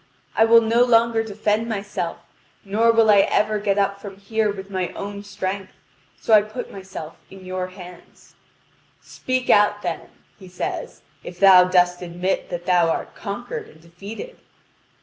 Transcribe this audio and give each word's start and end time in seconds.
I 0.35 0.45
will 0.45 0.61
no 0.61 0.83
longer 0.83 1.21
defend 1.21 1.69
myself, 1.69 2.17
nor 2.65 2.91
will 2.91 3.11
I 3.11 3.19
ever 3.19 3.59
get 3.59 3.77
up 3.77 4.01
from 4.01 4.17
here 4.17 4.51
with 4.51 4.71
my 4.71 4.87
own 4.93 5.21
strength; 5.23 5.73
so 6.19 6.33
I 6.33 6.41
put 6.41 6.71
myself 6.71 7.17
in 7.29 7.45
your 7.45 7.67
hands." 7.67 8.33
"Speak 8.99 9.51
out 9.51 9.83
then," 9.83 10.09
he 10.39 10.47
says, 10.47 11.03
"if 11.23 11.39
thou 11.39 11.65
dost 11.65 12.01
admit 12.01 12.49
that 12.49 12.65
thou 12.65 12.89
art 12.89 13.13
conquered 13.13 13.67
and 13.69 13.79
defeated." 13.79 14.39